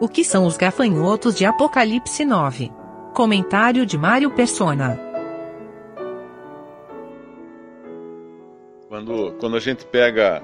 O 0.00 0.08
que 0.08 0.24
são 0.24 0.46
os 0.46 0.56
gafanhotos 0.56 1.36
de 1.36 1.44
Apocalipse 1.44 2.24
9? 2.24 2.72
Comentário 3.12 3.84
de 3.84 3.98
Mário 3.98 4.30
Persona. 4.30 4.98
Quando, 8.88 9.34
quando 9.38 9.56
a 9.56 9.60
gente 9.60 9.84
pega 9.84 10.42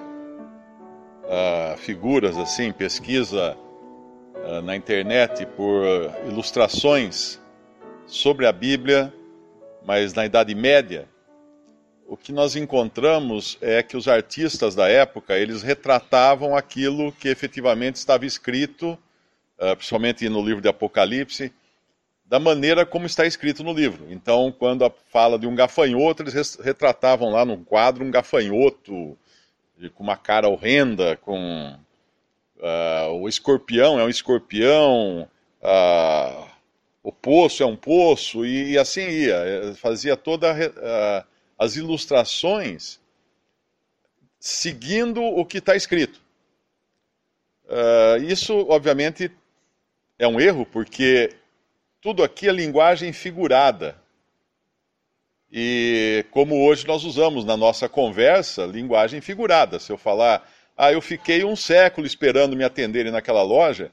uh, 1.25 1.79
figuras 1.79 2.37
assim, 2.37 2.71
pesquisa 2.71 3.57
uh, 4.35 4.61
na 4.61 4.77
internet 4.77 5.47
por 5.47 5.83
ilustrações 6.29 7.41
sobre 8.05 8.47
a 8.47 8.53
Bíblia, 8.53 9.11
mas 9.87 10.13
na 10.13 10.27
Idade 10.27 10.55
Média, 10.55 11.09
o 12.07 12.15
que 12.15 12.31
nós 12.31 12.57
encontramos 12.57 13.57
é 13.63 13.83
que 13.83 13.97
os 13.97 14.07
artistas 14.07 14.75
da 14.75 14.87
época 14.87 15.35
eles 15.35 15.63
retratavam 15.63 16.55
aquilo 16.55 17.11
que 17.11 17.29
efetivamente 17.29 17.97
estava 17.97 18.27
escrito, 18.27 18.99
principalmente 19.77 20.29
no 20.29 20.45
livro 20.45 20.61
de 20.61 20.69
Apocalipse, 20.69 21.53
da 22.25 22.39
maneira 22.39 22.85
como 22.85 23.07
está 23.07 23.25
escrito 23.25 23.63
no 23.63 23.73
livro. 23.73 24.07
Então, 24.11 24.53
quando 24.53 24.91
fala 25.11 25.39
de 25.39 25.47
um 25.47 25.55
gafanhoto, 25.55 26.23
eles 26.23 26.57
retratavam 26.57 27.31
lá 27.31 27.45
no 27.45 27.59
quadro 27.59 28.05
um 28.05 28.11
gafanhoto 28.11 29.17
com 29.95 30.03
uma 30.03 30.17
cara 30.17 30.49
horrenda, 30.49 31.17
com 31.17 31.79
uh, 32.57 33.13
o 33.13 33.29
escorpião 33.29 34.01
é 34.01 34.05
um 34.05 34.09
escorpião, 34.09 35.29
uh, 35.63 36.47
o 37.03 37.13
poço 37.13 37.63
é 37.63 37.67
um 37.67 37.77
poço, 37.77 38.45
e, 38.45 38.73
e 38.73 38.79
assim 38.79 39.09
ia. 39.09 39.75
Fazia 39.77 40.17
toda 40.17 40.51
a 40.53 41.25
as 41.59 41.77
ilustrações 41.77 43.01
seguindo 44.39 45.23
o 45.23 45.45
que 45.45 45.59
está 45.59 45.75
escrito. 45.75 46.21
Uh, 47.65 48.23
isso, 48.23 48.55
obviamente, 48.69 49.31
é 50.19 50.27
um 50.27 50.41
erro, 50.41 50.67
porque 50.67 51.31
tudo 52.01 52.23
aqui 52.23 52.49
é 52.49 52.53
linguagem 52.53 53.13
figurada. 53.13 53.97
E 55.51 56.25
como 56.31 56.67
hoje 56.67 56.87
nós 56.87 57.05
usamos 57.05 57.45
na 57.45 57.57
nossa 57.57 57.89
conversa, 57.89 58.67
linguagem 58.67 59.21
figurada. 59.21 59.79
Se 59.79 59.93
eu 59.93 59.99
falar, 59.99 60.49
ah, 60.77 60.93
eu 60.93 61.01
fiquei 61.01 61.45
um 61.45 61.57
século 61.57 62.07
esperando 62.07 62.57
me 62.57 62.65
atenderem 62.65 63.13
naquela 63.13 63.43
loja, 63.43 63.91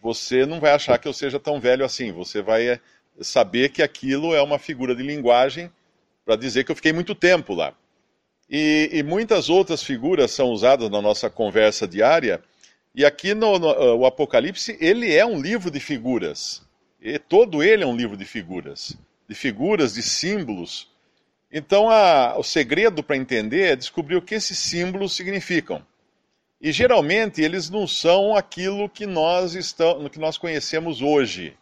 você 0.00 0.46
não 0.46 0.60
vai 0.60 0.72
achar 0.72 0.98
que 0.98 1.06
eu 1.06 1.12
seja 1.12 1.38
tão 1.38 1.60
velho 1.60 1.84
assim. 1.84 2.12
Você 2.12 2.42
vai 2.42 2.68
eh, 2.68 2.80
saber 3.20 3.70
que 3.70 3.82
aquilo 3.82 4.34
é 4.34 4.42
uma 4.42 4.58
figura 4.58 4.94
de 4.94 5.02
linguagem 5.02 5.70
para 6.24 6.36
dizer 6.36 6.64
que 6.64 6.72
eu 6.72 6.76
fiquei 6.76 6.92
muito 6.92 7.14
tempo 7.14 7.54
lá. 7.54 7.74
E, 8.48 8.90
e, 8.92 9.02
muitas 9.02 9.48
outras 9.48 9.82
figuras 9.82 10.30
são 10.30 10.50
usadas 10.50 10.88
na 10.88 11.02
nossa 11.02 11.28
conversa 11.28 11.86
diária. 11.86 12.40
E 12.96 13.04
aqui 13.04 13.34
no, 13.34 13.58
no 13.58 13.68
uh, 13.68 13.96
o 13.98 14.06
Apocalipse, 14.06 14.76
ele 14.80 15.14
é 15.14 15.24
um 15.24 15.40
livro 15.40 15.70
de 15.70 15.78
figuras. 15.78 16.66
E 17.00 17.18
todo 17.18 17.62
ele 17.62 17.84
é 17.84 17.86
um 17.86 17.94
livro 17.94 18.16
de 18.16 18.24
figuras. 18.24 18.96
De 19.28 19.34
figuras, 19.34 19.94
de 19.94 20.02
símbolos. 20.02 20.90
Então, 21.52 21.90
a, 21.90 22.36
o 22.38 22.42
segredo 22.42 23.02
para 23.02 23.16
entender 23.16 23.72
é 23.72 23.76
descobrir 23.76 24.16
o 24.16 24.22
que 24.22 24.34
esses 24.34 24.58
símbolos 24.58 25.14
significam. 25.14 25.86
E 26.60 26.72
geralmente 26.72 27.42
eles 27.42 27.68
não 27.68 27.86
são 27.86 28.34
aquilo 28.34 28.88
que 28.88 29.06
nós, 29.06 29.54
estamos, 29.54 30.10
que 30.10 30.18
nós 30.18 30.38
conhecemos 30.38 31.02
hoje 31.02 31.54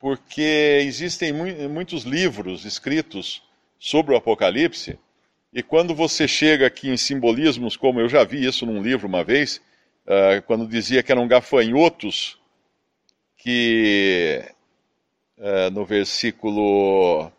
porque 0.00 0.80
existem 0.82 1.30
mu 1.30 1.44
muitos 1.68 2.04
livros 2.04 2.64
escritos 2.64 3.42
sobre 3.78 4.14
o 4.14 4.16
Apocalipse, 4.16 4.98
e 5.52 5.62
quando 5.62 5.94
você 5.94 6.26
chega 6.26 6.66
aqui 6.66 6.88
em 6.88 6.96
simbolismos, 6.96 7.76
como 7.76 8.00
eu 8.00 8.08
já 8.08 8.24
vi 8.24 8.44
isso 8.44 8.64
num 8.64 8.82
livro 8.82 9.06
uma 9.06 9.22
vez, 9.22 9.60
uh, 10.10 10.42
quando 10.42 10.66
dizia 10.66 11.02
que 11.02 11.12
eram 11.12 11.28
gafanhotos, 11.28 12.38
que 13.36 14.44
uh, 15.38 15.70
no 15.72 15.84
versículo 15.84 17.30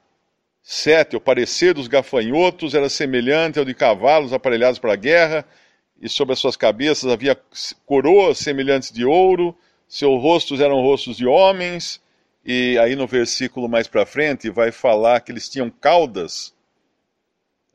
7, 0.63 1.17
o 1.17 1.21
parecer 1.21 1.73
dos 1.73 1.87
gafanhotos 1.87 2.73
era 2.73 2.87
semelhante 2.87 3.59
ao 3.59 3.65
de 3.65 3.73
cavalos 3.73 4.31
aparelhados 4.31 4.79
para 4.79 4.93
a 4.93 4.97
guerra, 4.97 5.45
e 6.01 6.07
sobre 6.07 6.33
as 6.33 6.39
suas 6.39 6.55
cabeças 6.55 7.11
havia 7.11 7.37
coroas 7.85 8.39
semelhantes 8.39 8.91
de 8.91 9.05
ouro, 9.05 9.55
seus 9.87 10.21
rostos 10.21 10.61
eram 10.61 10.81
rostos 10.81 11.17
de 11.17 11.27
homens, 11.27 12.01
e 12.43 12.77
aí 12.79 12.95
no 12.95 13.05
versículo 13.05 13.69
mais 13.69 13.87
para 13.87 14.05
frente 14.05 14.49
vai 14.49 14.71
falar 14.71 15.19
que 15.19 15.31
eles 15.31 15.47
tinham 15.47 15.69
caudas 15.69 16.55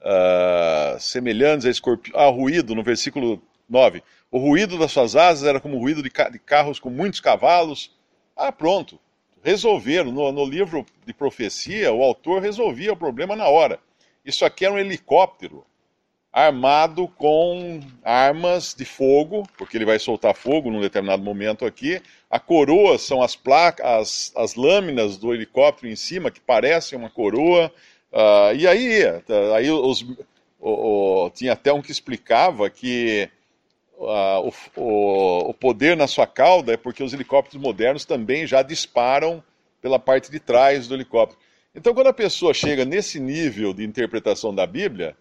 uh, 0.00 0.98
semelhantes 0.98 1.66
a 1.66 1.70
escorpião. 1.70 2.18
Ah, 2.18 2.26
ruído, 2.26 2.74
no 2.74 2.82
versículo 2.82 3.40
9. 3.68 4.02
O 4.36 4.38
ruído 4.38 4.76
das 4.76 4.92
suas 4.92 5.16
asas 5.16 5.48
era 5.48 5.58
como 5.58 5.78
o 5.78 5.80
ruído 5.80 6.02
de, 6.02 6.10
ca 6.10 6.28
de 6.28 6.38
carros 6.38 6.78
com 6.78 6.90
muitos 6.90 7.20
cavalos. 7.20 7.90
Ah, 8.36 8.52
pronto. 8.52 9.00
Resolveram. 9.42 10.12
No, 10.12 10.30
no 10.30 10.44
livro 10.44 10.84
de 11.06 11.14
profecia, 11.14 11.90
o 11.90 12.02
autor 12.02 12.42
resolvia 12.42 12.92
o 12.92 12.96
problema 12.98 13.34
na 13.34 13.48
hora. 13.48 13.80
Isso 14.22 14.44
aqui 14.44 14.66
era 14.66 14.74
um 14.74 14.78
helicóptero 14.78 15.64
armado 16.30 17.08
com 17.08 17.80
armas 18.04 18.74
de 18.74 18.84
fogo, 18.84 19.48
porque 19.56 19.74
ele 19.74 19.86
vai 19.86 19.98
soltar 19.98 20.34
fogo 20.34 20.70
num 20.70 20.82
determinado 20.82 21.22
momento 21.22 21.64
aqui. 21.64 22.02
A 22.28 22.38
coroa 22.38 22.98
são 22.98 23.22
as 23.22 23.34
placas, 23.34 23.86
as, 23.86 24.32
as 24.36 24.54
lâminas 24.54 25.16
do 25.16 25.32
helicóptero 25.32 25.90
em 25.90 25.96
cima, 25.96 26.30
que 26.30 26.40
parecem 26.40 26.98
uma 26.98 27.08
coroa. 27.08 27.72
Uh, 28.12 28.54
e 28.54 28.68
aí, 28.68 29.02
aí 29.54 29.70
os, 29.70 30.02
o, 30.60 31.24
o, 31.24 31.30
tinha 31.30 31.54
até 31.54 31.72
um 31.72 31.80
que 31.80 31.90
explicava 31.90 32.68
que 32.68 33.30
uh, 33.96 34.52
o, 34.76 35.50
o 35.50 35.54
poder 35.54 35.96
na 35.96 36.06
sua 36.06 36.26
cauda 36.26 36.72
é 36.72 36.76
porque 36.76 37.02
os 37.02 37.12
helicópteros 37.12 37.60
modernos 37.60 38.04
também 38.04 38.46
já 38.46 38.62
disparam 38.62 39.42
pela 39.80 39.98
parte 39.98 40.30
de 40.30 40.40
trás 40.40 40.86
do 40.86 40.94
helicóptero. 40.94 41.40
Então, 41.74 41.94
quando 41.94 42.06
a 42.06 42.12
pessoa 42.12 42.54
chega 42.54 42.84
nesse 42.84 43.20
nível 43.20 43.74
de 43.74 43.84
interpretação 43.84 44.54
da 44.54 44.66
Bíblia, 44.66 45.16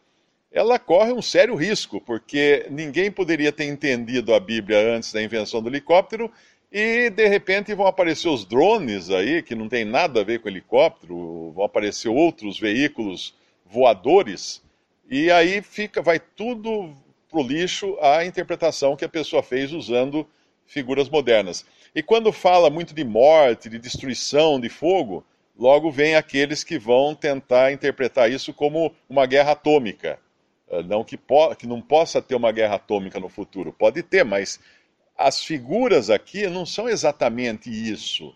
ela 0.52 0.80
corre 0.80 1.12
um 1.12 1.22
sério 1.22 1.54
risco, 1.54 2.00
porque 2.00 2.66
ninguém 2.70 3.12
poderia 3.12 3.52
ter 3.52 3.66
entendido 3.66 4.34
a 4.34 4.40
Bíblia 4.40 4.96
antes 4.96 5.12
da 5.12 5.22
invenção 5.22 5.62
do 5.62 5.68
helicóptero 5.68 6.32
e 6.72 7.10
de 7.10 7.28
repente 7.28 7.74
vão 7.74 7.88
aparecer 7.88 8.30
os 8.30 8.46
drones 8.46 9.10
aí, 9.10 9.44
que 9.44 9.54
não 9.54 9.68
tem 9.68 9.84
nada 9.84 10.22
a 10.22 10.24
ver 10.24 10.40
com 10.40 10.48
helicóptero, 10.48 11.52
vão 11.52 11.66
aparecer 11.66 12.10
outros 12.10 12.60
veículos 12.60 13.36
voadores, 13.66 14.62
e 15.10 15.30
aí 15.30 15.62
fica, 15.62 16.02
vai 16.02 16.20
tudo 16.20 16.94
pro 17.36 17.44
lixo 17.44 17.98
a 18.00 18.24
interpretação 18.24 18.96
que 18.96 19.04
a 19.04 19.10
pessoa 19.10 19.44
fez 19.44 19.74
usando 19.74 20.26
figuras 20.66 21.10
modernas. 21.10 21.66
E 21.94 22.02
quando 22.02 22.32
fala 22.32 22.70
muito 22.70 22.96
de 22.96 23.04
morte, 23.04 23.68
de 23.68 23.78
destruição, 23.78 24.58
de 24.58 24.70
fogo, 24.70 25.22
logo 25.58 25.92
vem 25.92 26.16
aqueles 26.16 26.64
que 26.64 26.80
vão 26.80 27.14
tentar 27.14 27.74
interpretar 27.74 28.32
isso 28.32 28.54
como 28.54 28.96
uma 29.10 29.26
guerra 29.26 29.52
atômica. 29.52 30.18
Eh, 30.70 30.84
não 30.84 31.04
que, 31.04 31.20
que 31.60 31.68
não 31.68 31.82
possa 31.82 32.22
ter 32.22 32.36
uma 32.36 32.54
guerra 32.54 32.76
atômica 32.76 33.20
no 33.20 33.28
futuro, 33.28 33.74
pode 33.74 34.02
ter, 34.02 34.24
mas 34.24 34.58
as 35.18 35.44
figuras 35.44 36.10
aqui 36.10 36.48
não 36.48 36.66
são 36.66 36.88
exatamente 36.88 37.70
isso 37.70 38.34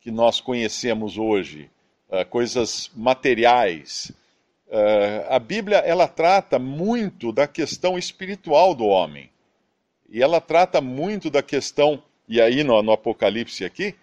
que 0.00 0.10
nós 0.10 0.40
conhecemos 0.40 1.18
hoje, 1.18 1.70
uh, 2.08 2.24
coisas 2.24 2.90
materiais. 2.96 4.10
Uh, 4.70 5.26
a 5.28 5.38
Bíblia 5.40 5.78
ela 5.78 6.06
trata 6.06 6.56
muito 6.56 7.32
da 7.32 7.48
questão 7.48 7.98
espiritual 7.98 8.72
do 8.72 8.86
homem 8.86 9.28
e 10.08 10.22
ela 10.22 10.40
trata 10.40 10.80
muito 10.80 11.28
da 11.28 11.42
questão 11.42 12.00
e 12.28 12.40
aí 12.40 12.62
no, 12.62 12.80
no 12.80 12.92
Apocalipse 12.92 13.64
aqui 13.64 13.96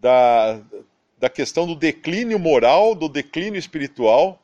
da, 0.00 0.62
da 1.18 1.28
questão 1.28 1.66
do 1.66 1.74
declínio 1.74 2.38
moral, 2.38 2.94
do 2.94 3.06
declínio 3.06 3.58
espiritual, 3.58 4.42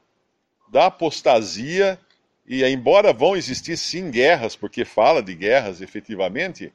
da 0.71 0.87
apostasia 0.87 1.99
e 2.47 2.63
embora 2.65 3.13
vão 3.13 3.35
existir 3.35 3.79
sim 3.79 4.11
guerras, 4.11 4.55
porque 4.55 4.85
fala 4.85 5.23
de 5.23 5.35
guerras 5.35 5.81
efetivamente, 5.81 6.73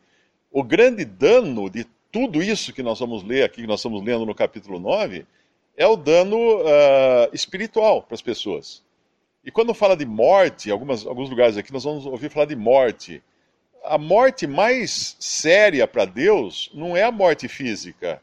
o 0.52 0.64
grande 0.64 1.06
dano 1.06 1.70
de 1.70 1.86
tudo 2.12 2.42
isso 2.42 2.74
que 2.74 2.82
nós 2.82 3.00
vamos 3.00 3.24
ler 3.24 3.44
aqui, 3.44 3.62
que 3.62 3.68
nós 3.68 3.82
estamos 3.82 4.02
lendo 4.04 4.26
no 4.26 4.34
capítulo 4.34 4.80
9, 4.80 5.26
é 5.76 5.86
o 5.86 5.96
dano 5.96 6.38
uh, 6.38 7.30
espiritual 7.34 8.02
para 8.02 8.16
as 8.16 8.22
pessoas. 8.22 8.82
E 9.46 9.52
quando 9.52 9.74
fala 9.74 9.96
de 9.96 10.06
morte, 10.06 10.72
alguns 10.72 11.30
lugares 11.30 11.56
aqui 11.56 11.72
nós 11.72 11.84
vamos 11.84 12.06
ouvir 12.06 12.30
falar 12.30 12.48
de 12.48 12.56
morte. 12.56 13.22
A 13.84 13.98
morte 13.98 14.48
mais 14.48 15.16
séria 15.20 15.88
para 15.88 16.06
Deus 16.06 16.72
não 16.74 16.98
é 16.98 17.04
a 17.04 17.12
morte 17.12 17.48
física. 17.48 18.22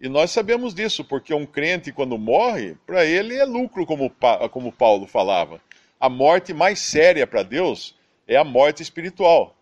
E 0.00 0.08
nós 0.08 0.32
sabemos 0.32 0.74
disso, 0.74 1.04
porque 1.04 1.32
um 1.32 1.46
crente, 1.46 1.92
quando 1.92 2.18
morre, 2.18 2.76
para 2.84 3.06
ele 3.06 3.36
é 3.36 3.44
lucro, 3.44 3.86
como, 3.86 4.12
como 4.50 4.72
Paulo 4.72 5.06
falava 5.06 5.60
a 6.04 6.08
morte 6.10 6.52
mais 6.52 6.80
séria 6.80 7.26
para 7.26 7.42
Deus 7.42 7.94
é 8.28 8.36
a 8.36 8.44
morte 8.44 8.82
espiritual. 8.82 9.56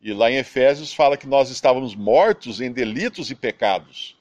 E 0.00 0.12
lá 0.12 0.30
em 0.30 0.36
Efésios 0.36 0.94
fala 0.94 1.16
que 1.16 1.26
nós 1.26 1.50
estávamos 1.50 1.96
mortos 1.96 2.60
em 2.60 2.70
delitos 2.70 3.28
e 3.28 3.34
pecados. 3.34 4.16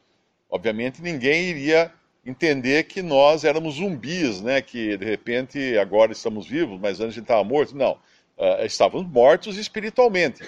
Obviamente 0.49 0.99
ninguém 0.99 1.43
iria 1.43 1.93
entender 2.29 2.83
que 2.83 3.01
nós 3.01 3.43
éramos 3.43 3.75
zumbis, 3.75 4.41
né? 4.41 4.61
que 4.61 4.95
de 4.97 5.05
repente 5.05 5.77
agora 5.77 6.11
estamos 6.11 6.47
vivos, 6.47 6.79
mas 6.79 6.99
antes 6.99 7.13
a 7.13 7.15
gente 7.15 7.23
estava 7.23 7.43
morto. 7.43 7.75
Não, 7.75 7.93
uh, 8.37 8.65
estávamos 8.65 9.11
mortos 9.11 9.57
espiritualmente. 9.57 10.43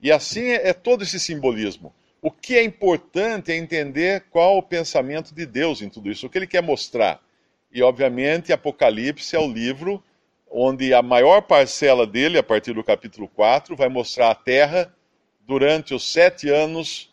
E 0.00 0.10
assim 0.10 0.48
é, 0.48 0.70
é 0.70 0.72
todo 0.72 1.02
esse 1.02 1.20
simbolismo. 1.20 1.94
O, 2.20 2.30
que 2.30 2.56
é 2.56 2.62
importante 2.62 3.52
é 3.52 3.56
entender 3.56 4.24
qual 4.30 4.56
o 4.56 4.62
pensamento 4.62 5.34
de 5.34 5.44
Deus 5.44 5.82
em 5.82 5.88
tudo 5.88 6.10
isso, 6.10 6.26
o 6.26 6.30
que 6.30 6.38
ele 6.38 6.46
quer 6.46 6.62
mostrar. 6.62 7.20
E, 7.72 7.82
obviamente, 7.82 8.52
Apocalipse 8.52 9.34
é 9.34 9.38
o 9.40 9.50
livro 9.50 10.02
onde 10.48 10.92
a 10.92 11.02
maior 11.02 11.40
parcela 11.42 12.06
dele, 12.06 12.38
a 12.38 12.42
partir 12.42 12.74
do 12.74 12.84
capítulo 12.84 13.26
4, 13.26 13.74
vai 13.74 13.88
mostrar 13.88 14.30
a 14.30 14.34
terra 14.34 14.94
durante 15.46 15.94
os 15.94 16.12
sete 16.12 16.50
anos 16.50 17.10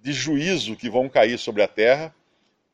de 0.00 0.12
juízo 0.12 0.76
que 0.76 0.88
vão 0.88 1.08
cair 1.08 1.36
sobre 1.36 1.62
a 1.62 1.68
terra, 1.68 2.14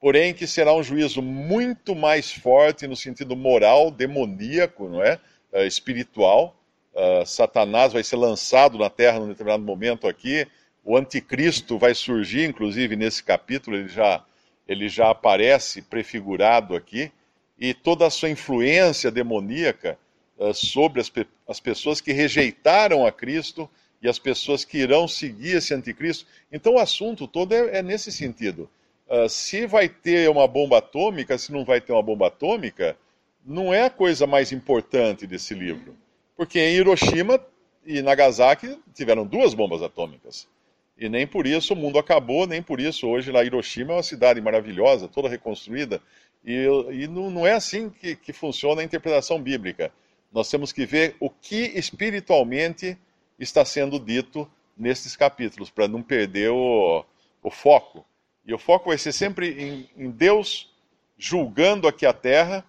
porém 0.03 0.35
que 0.35 0.49
será 0.49 0.75
um 0.75 0.83
juízo 0.83 1.23
muito 1.23 1.95
mais 1.95 2.33
forte 2.33 2.89
no 2.89 2.97
sentido 2.97 3.37
moral, 3.37 3.89
demoníaco, 3.89 4.89
não 4.89 5.01
é? 5.01 5.21
Uh, 5.53 5.61
espiritual. 5.61 6.57
Uh, 6.93 7.25
Satanás 7.25 7.93
vai 7.93 8.03
ser 8.03 8.17
lançado 8.17 8.77
na 8.77 8.91
terra 8.91 9.21
num 9.21 9.29
determinado 9.29 9.63
momento 9.63 10.09
aqui. 10.09 10.45
O 10.85 10.97
anticristo 10.97 11.79
vai 11.79 11.95
surgir, 11.95 12.49
inclusive 12.49 12.97
nesse 12.97 13.23
capítulo, 13.23 13.77
ele 13.77 13.89
já, 13.89 14.25
ele 14.67 14.89
já 14.89 15.09
aparece 15.09 15.81
prefigurado 15.83 16.75
aqui 16.75 17.13
e 17.57 17.73
toda 17.73 18.05
a 18.05 18.11
sua 18.11 18.29
influência 18.29 19.09
demoníaca 19.09 19.97
uh, 20.37 20.53
sobre 20.53 21.01
as, 21.01 21.09
pe 21.09 21.29
as 21.47 21.61
pessoas 21.61 22.01
que 22.01 22.13
rejeitaram 22.13 23.07
a 23.07 23.13
Cristo 23.13 23.71
e 24.03 24.09
as 24.09 24.19
pessoas 24.19 24.65
que 24.65 24.79
irão 24.79 25.07
seguir 25.07 25.59
esse 25.59 25.73
anticristo. 25.73 26.27
Então 26.51 26.75
o 26.75 26.81
assunto 26.81 27.29
todo 27.29 27.53
é, 27.53 27.79
é 27.79 27.83
nesse 27.85 28.11
sentido. 28.11 28.69
Uh, 29.13 29.29
se 29.29 29.67
vai 29.67 29.91
ter 29.91 30.31
uma 30.31 30.49
bomba 30.49 30.79
atômica, 30.79 31.37
se 31.37 31.53
não 31.53 31.67
vai 31.67 31.83
ter 31.83 31.93
uma 31.93 32.03
bomba 32.03 32.29
atômica, 32.29 32.97
não 33.45 33.75
é 33.75 33.85
a 33.85 33.91
coisa 33.91 34.27
mais 34.27 34.53
importante 34.53 35.27
desse 35.27 35.53
livro. 35.53 35.95
Porque 36.35 36.59
em 36.59 36.77
Hiroshima 36.77 37.39
e 37.85 38.01
Nagasaki 38.01 38.79
tiveram 38.95 39.27
duas 39.27 39.53
bombas 39.53 39.83
atômicas. 39.83 40.49
E 40.97 41.09
nem 41.09 41.27
por 41.27 41.47
isso 41.47 41.75
o 41.75 41.77
mundo 41.77 41.99
acabou, 41.99 42.47
nem 42.47 42.63
por 42.63 42.81
isso 42.81 43.09
hoje 43.09 43.31
lá 43.31 43.45
Hiroshima 43.45 43.93
é 43.93 43.97
uma 43.97 44.03
cidade 44.03 44.41
maravilhosa, 44.41 45.09
toda 45.09 45.29
reconstruída. 45.29 46.01
E, 46.45 46.67
e 46.93 47.09
não, 47.09 47.31
não, 47.31 47.47
é 47.47 47.53
assim 47.53 47.91
que, 47.91 48.17
que 48.17 48.33
funciona 48.33 48.81
a 48.81 48.85
interpretação 48.85 49.41
bíblica. 49.41 49.93
Nós 50.33 50.49
temos 50.49 50.73
que 50.73 50.87
ver 50.87 51.17
o 51.21 51.29
que 51.29 51.73
espiritualmente 51.75 52.97
está 53.39 53.65
sendo 53.65 53.99
dito 53.99 54.49
nesses 54.77 55.17
capítulos, 55.17 55.71
para 55.71 55.87
não 55.87 56.03
perder 56.03 56.51
o, 56.51 57.05
o, 57.43 57.51
foco. 57.51 58.05
E 58.45 58.53
o 58.53 58.59
foco 58.59 58.89
vai 58.89 58.99
ser 58.99 59.13
sempre 59.13 59.51
em, 59.51 59.91
em 59.97 60.11
Deus 60.11 60.69
julgando 61.17 61.87
aqui 61.87 62.05
a 62.05 62.13
terra 62.13 62.65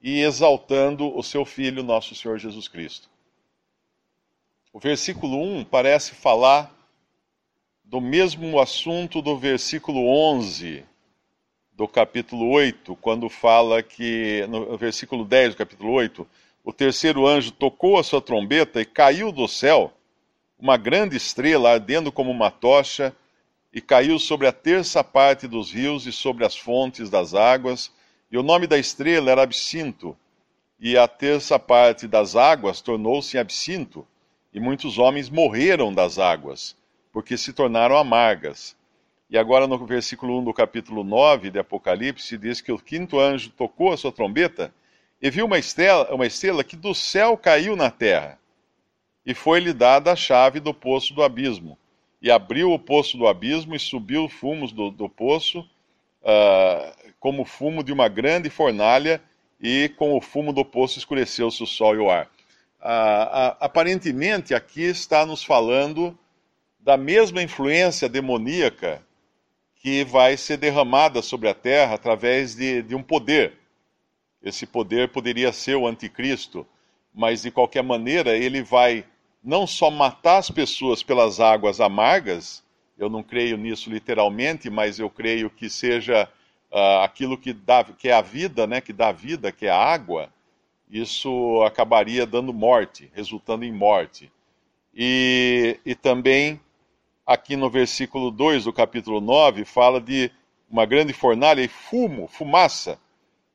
e 0.00 0.20
exaltando 0.20 1.14
o 1.16 1.22
seu 1.22 1.44
Filho, 1.44 1.82
nosso 1.82 2.14
Senhor 2.14 2.38
Jesus 2.38 2.66
Cristo. 2.68 3.08
O 4.72 4.78
versículo 4.78 5.36
1 5.42 5.64
parece 5.64 6.14
falar 6.14 6.74
do 7.84 8.00
mesmo 8.00 8.60
assunto 8.60 9.20
do 9.20 9.36
versículo 9.36 10.06
11 10.06 10.84
do 11.72 11.88
capítulo 11.88 12.50
8, 12.50 12.94
quando 12.96 13.28
fala 13.28 13.82
que, 13.82 14.46
no 14.48 14.76
versículo 14.78 15.24
10 15.24 15.54
do 15.54 15.56
capítulo 15.56 15.92
8, 15.92 16.26
o 16.62 16.72
terceiro 16.72 17.26
anjo 17.26 17.50
tocou 17.50 17.98
a 17.98 18.04
sua 18.04 18.20
trombeta 18.20 18.80
e 18.80 18.84
caiu 18.84 19.32
do 19.32 19.48
céu 19.48 19.92
uma 20.58 20.76
grande 20.76 21.16
estrela 21.16 21.72
ardendo 21.72 22.12
como 22.12 22.30
uma 22.30 22.50
tocha 22.50 23.16
e 23.72 23.80
caiu 23.80 24.18
sobre 24.18 24.46
a 24.46 24.52
terça 24.52 25.02
parte 25.04 25.46
dos 25.46 25.72
rios 25.72 26.06
e 26.06 26.12
sobre 26.12 26.44
as 26.44 26.56
fontes 26.56 27.08
das 27.08 27.34
águas. 27.34 27.92
E 28.30 28.36
o 28.36 28.42
nome 28.42 28.66
da 28.66 28.78
estrela 28.78 29.30
era 29.30 29.42
Absinto, 29.42 30.16
e 30.78 30.96
a 30.96 31.06
terça 31.06 31.58
parte 31.58 32.08
das 32.08 32.34
águas 32.34 32.80
tornou-se 32.80 33.36
absinto, 33.36 34.06
e 34.52 34.58
muitos 34.58 34.98
homens 34.98 35.28
morreram 35.28 35.92
das 35.92 36.18
águas, 36.18 36.74
porque 37.12 37.36
se 37.36 37.52
tornaram 37.52 37.96
amargas. 37.96 38.76
E 39.28 39.36
agora 39.36 39.66
no 39.66 39.86
versículo 39.86 40.38
1 40.38 40.44
do 40.44 40.54
capítulo 40.54 41.04
9 41.04 41.50
de 41.50 41.58
Apocalipse 41.58 42.36
diz 42.38 42.60
que 42.60 42.72
o 42.72 42.78
quinto 42.78 43.20
anjo 43.20 43.50
tocou 43.50 43.92
a 43.92 43.96
sua 43.96 44.10
trombeta 44.10 44.74
e 45.20 45.30
viu 45.30 45.44
uma 45.44 45.58
estrela, 45.58 46.12
uma 46.12 46.26
estrela 46.26 46.64
que 46.64 46.76
do 46.76 46.94
céu 46.94 47.36
caiu 47.36 47.76
na 47.76 47.90
terra. 47.90 48.38
E 49.24 49.34
foi-lhe 49.34 49.72
dada 49.72 50.12
a 50.12 50.16
chave 50.16 50.58
do 50.60 50.72
poço 50.72 51.14
do 51.14 51.22
abismo. 51.22 51.78
E 52.20 52.30
abriu 52.30 52.72
o 52.72 52.78
poço 52.78 53.16
do 53.16 53.26
abismo 53.26 53.74
e 53.74 53.78
subiu 53.78 54.28
fumos 54.28 54.72
do, 54.72 54.90
do 54.90 55.08
poço, 55.08 55.60
uh, 56.22 57.12
como 57.18 57.44
fumo 57.44 57.82
de 57.82 57.92
uma 57.92 58.08
grande 58.08 58.50
fornalha, 58.50 59.22
e 59.60 59.88
com 59.96 60.16
o 60.16 60.20
fumo 60.20 60.52
do 60.52 60.64
poço 60.64 60.98
escureceu-se 60.98 61.62
o 61.62 61.66
sol 61.66 61.94
e 61.94 61.98
o 61.98 62.10
ar. 62.10 62.26
Uh, 62.80 62.86
uh, 62.86 63.56
aparentemente, 63.60 64.54
aqui 64.54 64.82
está 64.82 65.24
nos 65.24 65.42
falando 65.42 66.18
da 66.78 66.96
mesma 66.96 67.42
influência 67.42 68.08
demoníaca 68.08 69.02
que 69.76 70.04
vai 70.04 70.36
ser 70.36 70.58
derramada 70.58 71.22
sobre 71.22 71.48
a 71.48 71.54
terra 71.54 71.94
através 71.94 72.54
de, 72.54 72.82
de 72.82 72.94
um 72.94 73.02
poder. 73.02 73.54
Esse 74.42 74.66
poder 74.66 75.08
poderia 75.08 75.52
ser 75.52 75.76
o 75.76 75.86
anticristo, 75.86 76.66
mas 77.14 77.42
de 77.42 77.50
qualquer 77.50 77.82
maneira 77.82 78.36
ele 78.36 78.62
vai 78.62 79.04
não 79.42 79.66
só 79.66 79.90
matar 79.90 80.38
as 80.38 80.50
pessoas 80.50 81.02
pelas 81.02 81.40
águas 81.40 81.80
amargas, 81.80 82.62
eu 82.98 83.08
não 83.08 83.22
creio 83.22 83.56
nisso 83.56 83.90
literalmente, 83.90 84.68
mas 84.68 84.98
eu 84.98 85.08
creio 85.08 85.48
que 85.48 85.70
seja 85.70 86.28
uh, 86.70 87.02
aquilo 87.02 87.38
que, 87.38 87.52
dá, 87.52 87.82
que 87.84 88.08
é 88.08 88.12
a 88.12 88.20
vida, 88.20 88.66
né, 88.66 88.80
que 88.80 88.92
dá 88.92 89.10
vida, 89.10 89.50
que 89.50 89.66
é 89.66 89.70
a 89.70 89.78
água, 89.78 90.30
isso 90.90 91.62
acabaria 91.62 92.26
dando 92.26 92.52
morte, 92.52 93.10
resultando 93.14 93.64
em 93.64 93.72
morte. 93.72 94.30
E, 94.94 95.78
e 95.86 95.94
também 95.94 96.60
aqui 97.24 97.54
no 97.56 97.70
versículo 97.70 98.30
2 98.30 98.64
do 98.64 98.72
capítulo 98.72 99.20
9, 99.20 99.64
fala 99.64 100.00
de 100.00 100.30
uma 100.68 100.84
grande 100.84 101.12
fornalha 101.12 101.62
e 101.62 101.68
fumo, 101.68 102.26
fumaça. 102.26 102.98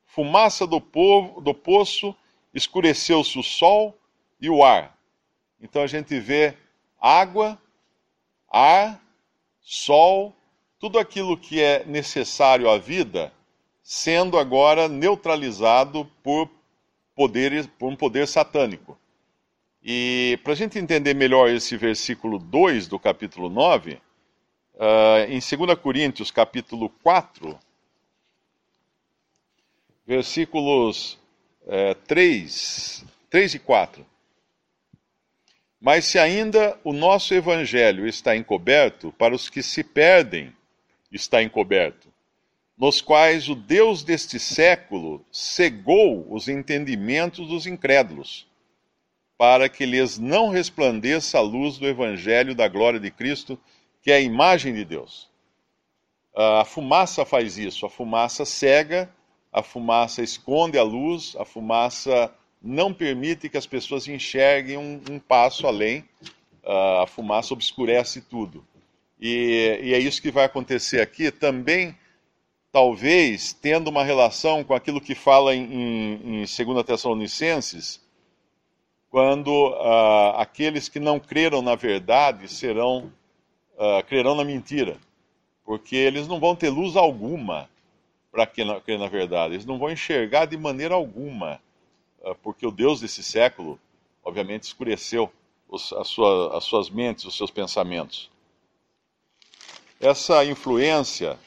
Fumaça 0.06 0.66
do, 0.66 0.80
povo, 0.80 1.42
do 1.42 1.54
poço, 1.54 2.16
escureceu-se 2.54 3.38
o 3.38 3.44
sol 3.44 3.98
e 4.40 4.50
o 4.50 4.64
ar. 4.64 4.95
Então 5.66 5.82
a 5.82 5.88
gente 5.88 6.20
vê 6.20 6.56
água, 7.02 7.60
ar, 8.48 9.02
sol, 9.60 10.32
tudo 10.80 11.00
aquilo 11.00 11.36
que 11.36 11.60
é 11.60 11.84
necessário 11.86 12.70
à 12.70 12.78
vida 12.78 13.34
sendo 13.82 14.38
agora 14.38 14.88
neutralizado 14.88 16.06
por 16.22 16.48
poderes, 17.16 17.66
por 17.66 17.88
um 17.92 17.96
poder 17.96 18.28
satânico. 18.28 18.96
E 19.84 20.40
para 20.44 20.54
a 20.54 20.56
gente 20.56 20.78
entender 20.78 21.16
melhor 21.16 21.50
esse 21.50 21.76
versículo 21.76 22.38
2 22.38 22.88
do 22.88 23.00
capítulo 23.00 23.50
9, 23.50 23.94
uh, 23.94 24.00
ah, 24.80 25.26
em 25.28 25.40
2 25.40 25.80
Coríntios, 25.80 26.30
capítulo 26.30 26.90
4, 27.02 27.58
versículos 30.06 31.20
uh, 31.64 31.96
3, 32.06 33.04
3 33.32 33.54
e 33.56 33.60
4. 33.60 34.15
Mas 35.86 36.06
se 36.06 36.18
ainda 36.18 36.80
o 36.84 36.92
nosso 36.92 37.32
evangelho 37.36 38.08
está 38.08 38.36
encoberto, 38.36 39.14
para 39.20 39.36
os 39.36 39.52
que 39.52 39.62
se 39.62 39.84
perdem 39.84 40.52
está 41.12 41.44
encoberto, 41.44 42.12
nos 42.76 43.02
quais 43.02 43.48
o 43.50 43.54
Deus 43.54 44.04
deste 44.04 44.40
século 44.40 45.24
cegou 45.32 46.26
os 46.34 46.48
entendimentos 46.48 47.48
dos 47.48 47.68
incrédulos 47.68 48.48
para 49.38 49.70
que 49.70 49.86
lhes 49.86 50.18
não 50.18 50.50
resplandeça 50.50 51.38
a 51.38 51.42
luz 51.42 51.78
do 51.78 51.86
Evangelho 51.86 52.56
da 52.56 52.68
glória 52.68 53.00
de 53.00 53.12
Cristo, 53.12 53.56
que 54.02 54.10
é 54.10 54.16
a 54.16 54.22
imagem 54.22 54.74
de 54.74 54.84
Deus. 54.84 55.30
A 56.36 56.66
fumaça 56.66 57.24
faz 57.24 57.60
isso, 57.60 57.86
a 57.86 57.92
fumaça 57.92 58.44
cega, 58.44 59.08
a 59.54 59.62
fumaça 59.62 60.24
esconde 60.24 60.80
a 60.80 60.84
luz, 60.84 61.36
a 61.38 61.46
fumaça 61.46 62.34
não 62.66 62.94
permite 62.94 63.48
que 63.48 63.58
as 63.58 63.68
pessoas 63.68 64.08
enxerguem 64.08 64.78
um, 64.78 65.00
um 65.10 65.20
passo 65.20 65.68
além, 65.68 66.04
a 66.64 67.06
fumaça 67.08 67.54
obscurece 67.54 68.22
tudo. 68.22 68.66
E, 69.20 69.80
e 69.84 69.94
é 69.94 70.00
isso 70.00 70.22
que 70.22 70.32
vai 70.32 70.46
acontecer 70.46 71.00
aqui 71.00 71.32
também 71.32 71.96
talvez 72.76 73.54
tendo 73.54 73.88
uma 73.88 74.04
relação 74.04 74.62
com 74.62 74.74
aquilo 74.74 75.00
que 75.00 75.16
fala 75.16 75.56
em, 75.56 75.64
em, 75.64 76.44
em 76.44 76.66
2 76.66 76.86
Tessalonicenses, 76.86 78.02
quando 79.10 79.70
uh, 79.70 80.36
aqueles 80.36 80.90
que 80.90 81.00
não 81.00 81.18
creram 81.18 81.62
na 81.62 81.74
verdade 81.74 82.50
serão 82.50 83.14
uh, 83.78 84.04
crerão 84.06 84.36
na 84.36 84.44
mentira, 84.44 84.98
porque 85.64 85.96
eles 85.96 86.28
não 86.28 86.38
vão 86.38 86.54
ter 86.54 86.68
luz 86.68 86.98
alguma 86.98 87.70
para 88.30 88.46
crer 88.46 89.00
na 89.00 89.08
verdade, 89.08 89.54
eles 89.54 89.66
não 89.66 89.80
vão 89.80 89.90
enxergar 89.90 90.44
de 90.44 90.58
maneira 90.58 90.96
alguma, 90.96 91.54
uh, 91.54 91.60
porque 92.34 92.66
o 92.66 92.72
Deus 92.72 93.02
desse 93.02 93.24
século, 93.24 93.80
obviamente, 94.24 94.64
escureceu 94.64 95.32
sua, 96.04 96.58
as 96.58 96.64
suas 96.64 96.90
mentes, 96.90 97.26
os 97.26 97.38
seus 97.38 97.52
pensamentos. 97.52 98.32
Essa 100.00 100.44
influência 100.44 101.38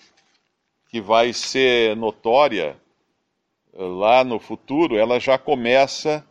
que 0.88 1.00
vai 1.00 1.32
ser 1.32 1.96
notória 1.96 2.76
lá 3.72 4.24
no 4.24 4.38
futuro, 4.38 4.96
ela 4.96 5.18
já 5.20 5.38
começa 5.38 6.24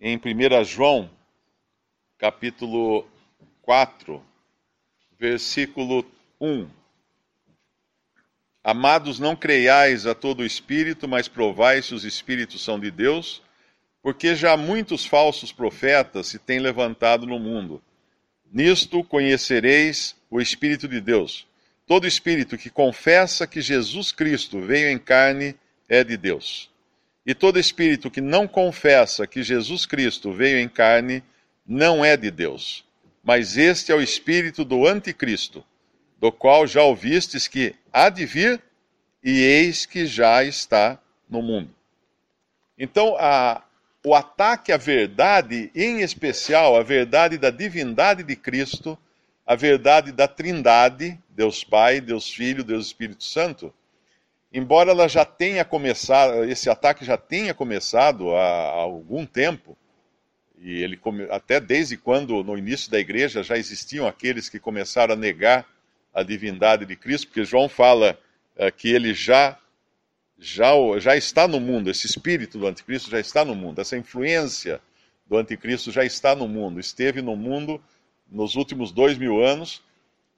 em 0.00 0.16
1 0.16 0.64
João, 0.64 1.10
capítulo 2.18 3.06
4, 3.62 4.22
versículo 5.18 6.04
1. 6.40 6.68
Amados, 8.62 9.18
não 9.18 9.36
creiais 9.36 10.06
a 10.06 10.14
todo 10.14 10.44
espírito, 10.44 11.06
mas 11.06 11.28
provai 11.28 11.82
se 11.82 11.94
os 11.94 12.04
espíritos 12.04 12.62
são 12.62 12.80
de 12.80 12.90
Deus, 12.90 13.42
porque 14.06 14.36
já 14.36 14.56
muitos 14.56 15.04
falsos 15.04 15.50
profetas 15.50 16.28
se 16.28 16.38
têm 16.38 16.60
levantado 16.60 17.26
no 17.26 17.40
mundo. 17.40 17.82
Nisto 18.52 19.02
conhecereis 19.02 20.14
o 20.30 20.40
Espírito 20.40 20.86
de 20.86 21.00
Deus. 21.00 21.44
Todo 21.88 22.06
espírito 22.06 22.56
que 22.56 22.70
confessa 22.70 23.48
que 23.48 23.60
Jesus 23.60 24.12
Cristo 24.12 24.60
veio 24.60 24.90
em 24.90 24.96
carne 24.96 25.56
é 25.88 26.04
de 26.04 26.16
Deus. 26.16 26.70
E 27.26 27.34
todo 27.34 27.58
espírito 27.58 28.08
que 28.08 28.20
não 28.20 28.46
confessa 28.46 29.26
que 29.26 29.42
Jesus 29.42 29.84
Cristo 29.84 30.32
veio 30.32 30.60
em 30.60 30.68
carne 30.68 31.20
não 31.66 32.04
é 32.04 32.16
de 32.16 32.30
Deus. 32.30 32.84
Mas 33.24 33.56
este 33.56 33.90
é 33.90 33.94
o 33.96 34.00
espírito 34.00 34.64
do 34.64 34.86
anticristo 34.86 35.64
do 36.20 36.30
qual 36.30 36.64
já 36.64 36.80
ouvistes 36.80 37.48
que 37.48 37.74
há 37.92 38.08
de 38.08 38.24
vir, 38.24 38.62
e 39.20 39.40
eis 39.40 39.84
que 39.84 40.06
já 40.06 40.44
está 40.44 40.96
no 41.28 41.42
mundo. 41.42 41.74
Então, 42.78 43.16
a, 43.18 43.65
o 44.06 44.14
ataque 44.14 44.70
à 44.70 44.76
verdade, 44.76 45.68
em 45.74 46.00
especial 46.00 46.76
a 46.76 46.82
verdade 46.84 47.36
da 47.38 47.50
divindade 47.50 48.22
de 48.22 48.36
Cristo, 48.36 48.96
a 49.44 49.56
verdade 49.56 50.12
da 50.12 50.28
Trindade, 50.28 51.18
Deus 51.28 51.64
Pai, 51.64 52.00
Deus 52.00 52.32
Filho, 52.32 52.62
Deus 52.62 52.86
Espírito 52.86 53.24
Santo, 53.24 53.74
embora 54.52 54.92
ela 54.92 55.08
já 55.08 55.24
tenha 55.24 55.64
começado, 55.64 56.44
esse 56.44 56.70
ataque 56.70 57.04
já 57.04 57.16
tenha 57.16 57.52
começado 57.52 58.30
há, 58.36 58.44
há 58.44 58.74
algum 58.74 59.26
tempo, 59.26 59.76
e 60.60 60.80
ele 60.80 61.00
até 61.28 61.58
desde 61.58 61.96
quando 61.96 62.44
no 62.44 62.56
início 62.56 62.88
da 62.88 63.00
igreja 63.00 63.42
já 63.42 63.58
existiam 63.58 64.06
aqueles 64.06 64.48
que 64.48 64.60
começaram 64.60 65.14
a 65.14 65.16
negar 65.16 65.66
a 66.14 66.22
divindade 66.22 66.86
de 66.86 66.94
Cristo, 66.94 67.26
porque 67.26 67.44
João 67.44 67.68
fala 67.68 68.16
uh, 68.56 68.70
que 68.70 68.88
ele 68.88 69.12
já, 69.12 69.58
já, 70.38 70.72
já 70.98 71.16
está 71.16 71.48
no 71.48 71.58
mundo, 71.60 71.90
esse 71.90 72.06
espírito 72.06 72.58
do 72.58 72.66
anticristo 72.66 73.10
já 73.10 73.18
está 73.18 73.44
no 73.44 73.54
mundo, 73.54 73.80
essa 73.80 73.96
influência 73.96 74.80
do 75.26 75.36
anticristo 75.36 75.90
já 75.90 76.04
está 76.04 76.34
no 76.34 76.46
mundo, 76.46 76.78
esteve 76.78 77.22
no 77.22 77.36
mundo 77.36 77.82
nos 78.30 78.54
últimos 78.54 78.92
dois 78.92 79.16
mil 79.16 79.42
anos 79.42 79.82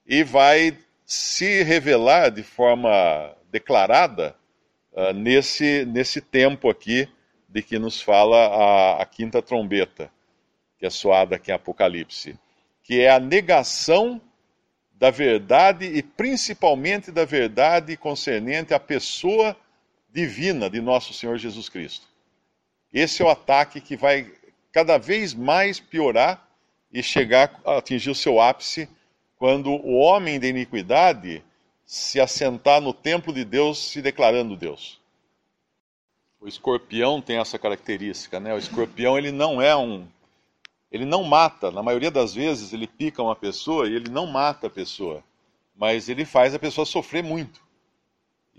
e 0.05 0.23
vai 0.23 0.77
se 1.05 1.63
revelar 1.63 2.29
de 2.29 2.43
forma 2.43 3.35
declarada 3.51 4.35
uh, 4.93 5.13
nesse, 5.13 5.85
nesse 5.85 6.21
tempo 6.21 6.69
aqui 6.69 7.07
de 7.47 7.61
que 7.61 7.79
nos 7.79 7.99
fala 7.99 8.37
a, 8.37 9.01
a 9.01 9.05
quinta 9.05 9.41
trombeta, 9.41 10.11
que 10.77 10.85
é 10.85 10.89
soada 10.89 11.35
aqui 11.35 11.51
em 11.51 11.55
Apocalipse, 11.55 12.37
que 12.83 13.01
é 13.01 13.09
a 13.09 13.19
negação 13.19 14.21
da 14.93 15.09
verdade 15.09 15.85
e 15.85 16.03
principalmente 16.03 17.11
da 17.11 17.25
verdade 17.25 17.97
concernente 17.97 18.73
à 18.73 18.79
pessoa 18.79 19.55
divina 20.11 20.69
de 20.69 20.81
nosso 20.81 21.13
Senhor 21.13 21.37
Jesus 21.37 21.69
Cristo. 21.69 22.07
Esse 22.91 23.21
é 23.21 23.25
o 23.25 23.29
ataque 23.29 23.79
que 23.79 23.95
vai 23.95 24.31
cada 24.71 24.97
vez 24.97 25.33
mais 25.33 25.79
piorar 25.79 26.47
e 26.91 27.03
chegar 27.03 27.59
a 27.65 27.77
atingir 27.77 28.09
o 28.09 28.15
seu 28.15 28.41
ápice 28.41 28.89
quando 29.37 29.69
o 29.69 29.95
homem 29.95 30.39
da 30.39 30.47
iniquidade 30.47 31.43
se 31.85 32.19
assentar 32.19 32.81
no 32.81 32.93
templo 32.93 33.33
de 33.33 33.43
Deus 33.45 33.77
se 33.77 34.01
declarando 34.01 34.55
Deus. 34.55 34.99
O 36.41 36.47
escorpião 36.47 37.21
tem 37.21 37.37
essa 37.37 37.59
característica, 37.59 38.39
né? 38.39 38.53
O 38.53 38.57
escorpião 38.57 39.17
ele 39.17 39.31
não 39.31 39.61
é 39.61 39.75
um 39.75 40.07
ele 40.91 41.05
não 41.05 41.23
mata, 41.23 41.69
na 41.69 41.83
maioria 41.83 42.09
das 42.09 42.33
vezes 42.33 42.73
ele 42.73 42.87
pica 42.87 43.21
uma 43.21 43.35
pessoa 43.35 43.87
e 43.87 43.93
ele 43.93 44.09
não 44.09 44.25
mata 44.25 44.67
a 44.67 44.71
pessoa, 44.71 45.23
mas 45.75 46.09
ele 46.09 46.25
faz 46.25 46.55
a 46.55 46.59
pessoa 46.59 46.83
sofrer 46.83 47.23
muito. 47.23 47.61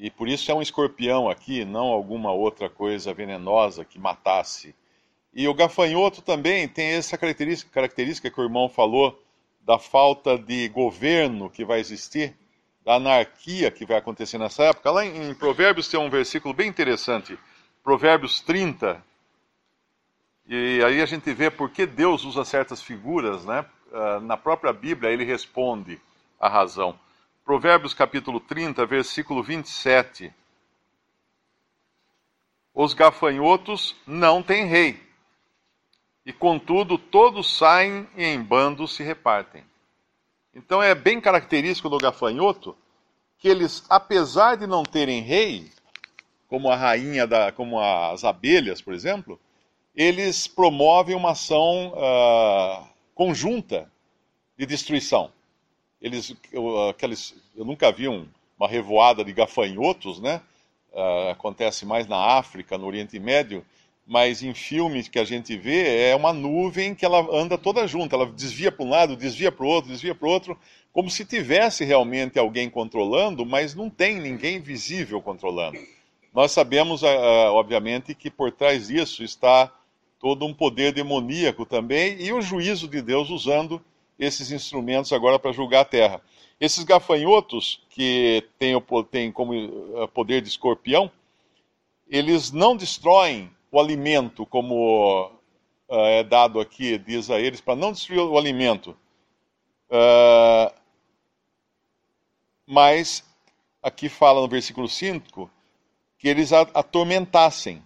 E 0.00 0.10
por 0.10 0.26
isso 0.28 0.50
é 0.50 0.54
um 0.54 0.62
escorpião 0.62 1.28
aqui, 1.28 1.62
não 1.62 1.88
alguma 1.88 2.32
outra 2.32 2.70
coisa 2.70 3.12
venenosa 3.12 3.84
que 3.84 3.98
matasse. 3.98 4.74
E 5.34 5.46
o 5.46 5.52
gafanhoto 5.52 6.22
também 6.22 6.66
tem 6.66 6.92
essa 6.92 7.18
característica, 7.18 7.70
característica 7.70 8.30
que 8.30 8.40
o 8.40 8.42
irmão 8.42 8.66
falou 8.66 9.22
da 9.60 9.78
falta 9.78 10.38
de 10.38 10.70
governo 10.70 11.50
que 11.50 11.66
vai 11.66 11.80
existir, 11.80 12.34
da 12.82 12.94
anarquia 12.94 13.70
que 13.70 13.84
vai 13.84 13.98
acontecer 13.98 14.38
nessa 14.38 14.62
época. 14.64 14.90
Lá 14.90 15.04
em 15.04 15.34
Provérbios 15.34 15.86
tem 15.86 16.00
um 16.00 16.08
versículo 16.08 16.54
bem 16.54 16.66
interessante, 16.66 17.38
Provérbios 17.84 18.40
30, 18.40 19.04
e 20.46 20.82
aí 20.82 21.02
a 21.02 21.06
gente 21.06 21.30
vê 21.34 21.50
por 21.50 21.68
que 21.68 21.84
Deus 21.84 22.24
usa 22.24 22.42
certas 22.42 22.80
figuras, 22.80 23.44
né? 23.44 23.66
Ah, 23.92 24.18
na 24.18 24.36
própria 24.38 24.72
Bíblia 24.72 25.12
ele 25.12 25.24
responde 25.24 26.00
a 26.40 26.48
razão. 26.48 26.98
Provérbios 27.44 27.94
capítulo 27.94 28.38
30, 28.38 28.84
versículo 28.86 29.42
27. 29.42 30.32
Os 32.74 32.94
gafanhotos 32.94 33.96
não 34.06 34.42
têm 34.42 34.66
rei, 34.66 35.00
e 36.24 36.32
contudo 36.32 36.96
todos 36.96 37.56
saem 37.56 38.08
e 38.16 38.24
em 38.24 38.40
bandos 38.40 38.94
se 38.94 39.02
repartem. 39.02 39.64
Então 40.54 40.82
é 40.82 40.94
bem 40.94 41.20
característico 41.20 41.88
do 41.88 41.98
gafanhoto 41.98 42.76
que 43.38 43.48
eles, 43.48 43.84
apesar 43.88 44.56
de 44.56 44.66
não 44.66 44.82
terem 44.82 45.22
rei, 45.22 45.70
como 46.48 46.70
a 46.70 46.76
rainha 46.76 47.26
da, 47.26 47.50
como 47.50 47.80
as 47.80 48.22
abelhas, 48.22 48.82
por 48.82 48.92
exemplo, 48.92 49.40
eles 49.94 50.46
promovem 50.46 51.16
uma 51.16 51.32
ação 51.32 51.94
uh, 51.94 52.86
conjunta 53.14 53.90
de 54.56 54.66
destruição. 54.66 55.32
Eles, 56.00 56.34
eu, 56.52 56.88
aqueles, 56.88 57.34
eu 57.56 57.64
nunca 57.64 57.90
vi 57.92 58.08
um, 58.08 58.26
uma 58.58 58.68
revoada 58.68 59.24
de 59.24 59.32
gafanhotos, 59.32 60.20
né? 60.20 60.40
Uh, 60.92 61.30
acontece 61.30 61.86
mais 61.86 62.06
na 62.06 62.16
África, 62.16 62.76
no 62.76 62.86
Oriente 62.86 63.18
Médio, 63.18 63.64
mas 64.06 64.42
em 64.42 64.52
filmes 64.52 65.06
que 65.06 65.20
a 65.20 65.24
gente 65.24 65.56
vê 65.56 66.08
é 66.08 66.16
uma 66.16 66.32
nuvem 66.32 66.96
que 66.96 67.04
ela 67.04 67.24
anda 67.32 67.56
toda 67.56 67.86
junta, 67.86 68.16
ela 68.16 68.26
desvia 68.26 68.72
para 68.72 68.84
um 68.84 68.90
lado, 68.90 69.16
desvia 69.16 69.52
para 69.52 69.64
o 69.64 69.68
outro, 69.68 69.90
desvia 69.90 70.14
para 70.14 70.26
o 70.26 70.30
outro, 70.30 70.58
como 70.92 71.08
se 71.08 71.24
tivesse 71.24 71.84
realmente 71.84 72.38
alguém 72.38 72.68
controlando, 72.68 73.46
mas 73.46 73.74
não 73.74 73.88
tem 73.88 74.18
ninguém 74.18 74.58
visível 74.58 75.22
controlando. 75.22 75.78
Nós 76.34 76.50
sabemos, 76.50 77.02
uh, 77.02 77.06
obviamente, 77.52 78.14
que 78.14 78.30
por 78.30 78.50
trás 78.50 78.88
disso 78.88 79.22
está 79.22 79.72
todo 80.18 80.44
um 80.44 80.52
poder 80.52 80.92
demoníaco 80.92 81.64
também 81.64 82.20
e 82.20 82.32
o 82.32 82.42
juízo 82.42 82.88
de 82.88 83.00
Deus 83.00 83.30
usando 83.30 83.82
esses 84.20 84.52
instrumentos 84.52 85.12
agora 85.12 85.38
para 85.38 85.50
julgar 85.50 85.80
a 85.80 85.84
terra. 85.84 86.22
Esses 86.60 86.84
gafanhotos, 86.84 87.82
que 87.88 88.46
têm, 88.58 88.74
têm 89.10 89.32
como 89.32 89.54
eh, 89.54 90.06
poder 90.12 90.42
de 90.42 90.48
escorpião, 90.48 91.10
eles 92.06 92.52
não 92.52 92.76
destroem 92.76 93.50
o 93.72 93.80
alimento, 93.80 94.44
como 94.44 95.26
uh, 95.88 96.04
é 96.06 96.22
dado 96.22 96.60
aqui, 96.60 96.98
diz 96.98 97.30
a 97.30 97.40
eles, 97.40 97.60
para 97.60 97.76
não 97.76 97.92
destruir 97.92 98.20
o 98.20 98.36
alimento. 98.36 98.96
Uh, 99.88 100.74
mas 102.66 103.24
aqui 103.82 104.08
fala 104.08 104.40
no 104.40 104.48
versículo 104.48 104.88
5 104.88 105.50
que 106.18 106.28
eles 106.28 106.52
atormentassem 106.52 107.82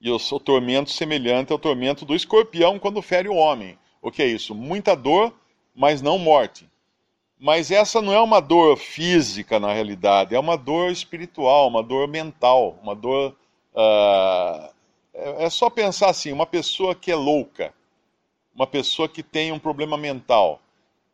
e 0.00 0.10
o 0.10 0.18
tormento 0.40 0.90
semelhante 0.90 1.52
ao 1.52 1.58
tormento 1.58 2.06
do 2.06 2.14
escorpião 2.14 2.78
quando 2.78 3.02
fere 3.02 3.28
o 3.28 3.34
homem. 3.34 3.78
O 4.00 4.10
que 4.10 4.22
é 4.22 4.26
isso? 4.26 4.54
Muita 4.54 4.94
dor, 4.94 5.32
mas 5.74 6.00
não 6.00 6.18
morte. 6.18 6.68
Mas 7.38 7.70
essa 7.70 8.02
não 8.02 8.12
é 8.12 8.20
uma 8.20 8.40
dor 8.40 8.76
física 8.76 9.58
na 9.58 9.72
realidade, 9.72 10.34
é 10.34 10.38
uma 10.38 10.56
dor 10.56 10.90
espiritual, 10.90 11.68
uma 11.68 11.82
dor 11.82 12.06
mental, 12.06 12.78
uma 12.82 12.94
dor. 12.94 13.34
Uh, 13.74 14.70
é 15.14 15.48
só 15.48 15.70
pensar 15.70 16.10
assim: 16.10 16.32
uma 16.32 16.46
pessoa 16.46 16.94
que 16.94 17.10
é 17.10 17.16
louca, 17.16 17.72
uma 18.54 18.66
pessoa 18.66 19.08
que 19.08 19.22
tem 19.22 19.52
um 19.52 19.58
problema 19.58 19.96
mental, 19.96 20.60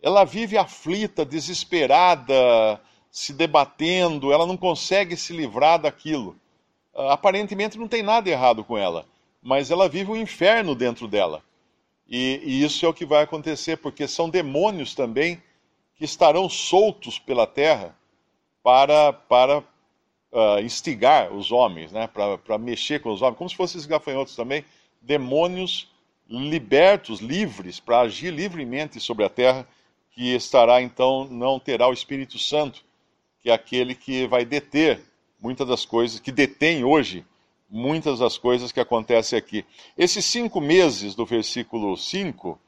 ela 0.03 0.25
vive 0.25 0.59
aflita, 0.59 1.25
desesperada, 1.25 2.81
se 3.11 3.33
debatendo, 3.33 4.33
ela 4.33 4.47
não 4.47 4.57
consegue 4.57 5.17
se 5.17 5.33
livrar 5.33 5.81
daquilo. 5.81 6.37
Ah, 6.95 7.13
aparentemente 7.13 7.79
não 7.79 7.89
tem 7.89 8.03
nada 8.03 8.29
errado 8.29 8.65
com 8.65 8.77
ela, 8.77 9.07
mas 9.43 9.71
ela 9.71 9.89
vive 9.89 10.11
um 10.11 10.17
inferno 10.17 10.75
dentro 10.75 11.09
dela. 11.09 11.43
E, 12.09 12.41
e 12.45 12.65
isso 12.65 12.87
é 12.87 12.89
o 12.89 12.95
que 12.95 13.05
vai 13.05 13.23
acontecer, 13.23 13.77
porque 13.77 14.07
são 14.07 14.31
demônios 14.31 14.95
também 14.95 15.43
que 15.97 16.05
estarão 16.05 16.49
soltos 16.49 17.19
pela 17.19 17.47
terra 17.47 17.97
para, 18.63 19.13
para 19.13 19.59
uh, 19.59 20.61
instigar 20.63 21.33
os 21.33 21.51
homens, 21.51 21.93
né? 21.93 22.07
para, 22.07 22.59
mexer 22.59 23.01
com 23.01 23.11
os 23.11 23.23
homens, 23.23 23.39
como 23.39 23.51
se 23.51 23.57
fossem 23.57 23.79
esses 23.79 23.89
gafanhotos 23.89 24.37
também, 24.37 24.65
demônios 25.01 25.91
libertos, 26.29 27.21
livres, 27.21 27.81
para 27.81 28.01
agir 28.01 28.33
livremente 28.33 29.01
sobre 29.01 29.25
a 29.25 29.29
terra, 29.29 29.67
que 30.11 30.35
estará 30.35 30.83
então, 30.83 31.27
não 31.31 31.59
terá 31.59 31.89
o 31.89 31.93
Espírito 31.93 32.39
Santo, 32.39 32.83
que 33.41 33.51
é 33.51 33.53
aquele 33.53 33.95
que 33.95 34.27
vai 34.27 34.45
deter 34.45 35.01
muitas 35.41 35.69
das 35.69 35.85
coisas, 35.85 36.19
que 36.19 36.33
detém 36.33 36.85
hoje 36.85 37.25
muitas 37.69 38.19
das 38.19 38.39
coisas 38.39 38.73
que 38.73 38.81
acontecem 38.81 39.39
aqui. 39.39 39.65
Esses 39.97 40.25
cinco 40.25 40.61
meses 40.61 41.15
do 41.15 41.27
versículo 41.27 41.97
5 41.97 42.59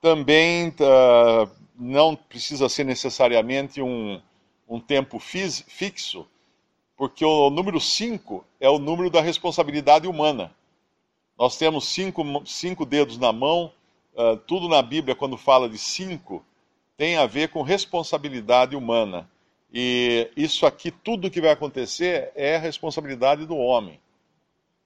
também 0.00 0.68
uh, 0.68 1.50
não 1.78 2.14
precisa 2.14 2.68
ser 2.68 2.84
necessariamente 2.84 3.80
um, 3.80 4.20
um 4.68 4.80
tempo 4.80 5.18
fixo, 5.18 6.26
porque 6.96 7.24
o 7.24 7.50
número 7.50 7.80
5 7.80 8.44
é 8.60 8.68
o 8.68 8.78
número 8.78 9.10
da 9.10 9.20
responsabilidade 9.20 10.06
humana. 10.06 10.54
Nós 11.38 11.56
temos 11.56 11.88
cinco, 11.88 12.22
cinco 12.46 12.86
dedos 12.86 13.18
na 13.18 13.32
mão, 13.32 13.72
uh, 14.14 14.36
tudo 14.36 14.68
na 14.68 14.80
Bíblia, 14.80 15.16
quando 15.16 15.36
fala 15.36 15.68
de 15.68 15.78
cinco, 15.78 16.44
tem 16.96 17.16
a 17.16 17.26
ver 17.26 17.48
com 17.48 17.62
responsabilidade 17.62 18.76
humana. 18.76 19.28
E 19.72 20.30
isso 20.36 20.64
aqui, 20.64 20.92
tudo 20.92 21.30
que 21.30 21.40
vai 21.40 21.50
acontecer, 21.50 22.30
é 22.36 22.56
responsabilidade 22.56 23.44
do 23.46 23.56
homem. 23.56 23.98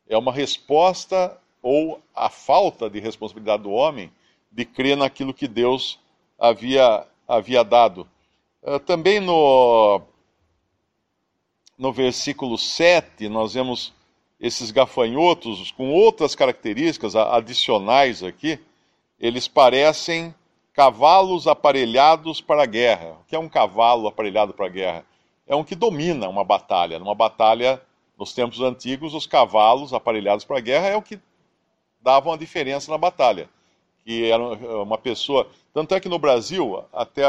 É 0.08 0.16
uma 0.16 0.32
resposta 0.32 1.36
ou 1.62 2.00
a 2.14 2.30
falta 2.30 2.88
de 2.88 2.98
responsabilidade 2.98 3.62
do 3.64 3.70
homem 3.70 4.10
de 4.50 4.64
crer 4.64 4.96
naquilo 4.96 5.34
que 5.34 5.46
Deus 5.46 5.98
havia, 6.38 7.06
havia 7.26 7.62
dado. 7.62 8.08
Uh, 8.62 8.78
também 8.80 9.20
no, 9.20 10.00
no 11.76 11.92
versículo 11.92 12.56
7, 12.56 13.28
nós 13.28 13.54
vemos 13.54 13.92
esses 14.40 14.70
gafanhotos 14.70 15.70
com 15.72 15.92
outras 15.92 16.34
características 16.34 17.14
adicionais 17.16 18.22
aqui. 18.22 18.58
Eles 19.18 19.48
parecem 19.48 20.34
cavalos 20.72 21.48
aparelhados 21.48 22.40
para 22.40 22.62
a 22.62 22.66
guerra. 22.66 23.16
O 23.20 23.24
que 23.24 23.34
é 23.34 23.38
um 23.38 23.48
cavalo 23.48 24.06
aparelhado 24.06 24.54
para 24.54 24.66
a 24.66 24.70
guerra? 24.70 25.04
É 25.46 25.56
um 25.56 25.64
que 25.64 25.74
domina 25.74 26.28
uma 26.28 26.44
batalha. 26.44 26.98
Numa 26.98 27.16
batalha, 27.16 27.82
nos 28.18 28.32
tempos 28.34 28.60
antigos, 28.60 29.14
os 29.14 29.26
cavalos 29.26 29.94
aparelhados 29.94 30.44
para 30.44 30.58
a 30.58 30.60
guerra 30.60 30.88
é 30.88 30.96
o 30.96 31.02
que 31.02 31.20
davam 32.00 32.32
a 32.32 32.37
diferença 32.37 32.90
na 32.90 32.98
batalha. 32.98 33.48
Que 34.04 34.30
era 34.30 34.42
uma 34.82 34.98
pessoa. 34.98 35.48
Tanto 35.72 35.94
é 35.94 36.00
que 36.00 36.08
no 36.08 36.18
Brasil, 36.18 36.82
até, 36.92 37.22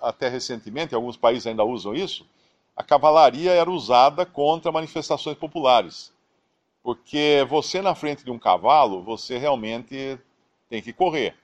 até 0.00 0.28
recentemente, 0.28 0.94
alguns 0.94 1.16
países 1.16 1.46
ainda 1.46 1.64
usam 1.64 1.94
isso, 1.94 2.26
a 2.74 2.82
cavalaria 2.82 3.52
era 3.52 3.70
usada 3.70 4.24
contra 4.24 4.72
manifestações 4.72 5.36
populares. 5.36 6.12
Porque 6.82 7.44
você 7.48 7.82
na 7.82 7.94
frente 7.94 8.24
de 8.24 8.30
um 8.30 8.38
cavalo, 8.38 9.02
você 9.02 9.36
realmente 9.36 10.18
tem 10.70 10.80
que 10.80 10.92
correr. 10.92 11.34